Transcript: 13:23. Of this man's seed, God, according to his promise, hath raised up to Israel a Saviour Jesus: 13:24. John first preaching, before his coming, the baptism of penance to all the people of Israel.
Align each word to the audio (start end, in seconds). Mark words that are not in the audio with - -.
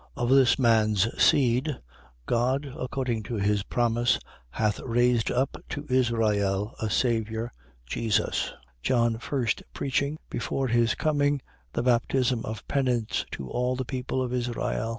13:23. 0.17 0.23
Of 0.23 0.29
this 0.31 0.57
man's 0.57 1.21
seed, 1.23 1.77
God, 2.25 2.73
according 2.75 3.21
to 3.21 3.35
his 3.35 3.61
promise, 3.61 4.17
hath 4.49 4.79
raised 4.79 5.29
up 5.29 5.57
to 5.69 5.85
Israel 5.91 6.73
a 6.81 6.89
Saviour 6.89 7.53
Jesus: 7.85 8.51
13:24. 8.81 8.81
John 8.81 9.17
first 9.19 9.61
preaching, 9.75 10.17
before 10.27 10.69
his 10.69 10.95
coming, 10.95 11.39
the 11.73 11.83
baptism 11.83 12.43
of 12.45 12.67
penance 12.67 13.27
to 13.33 13.47
all 13.51 13.75
the 13.75 13.85
people 13.85 14.23
of 14.23 14.33
Israel. 14.33 14.89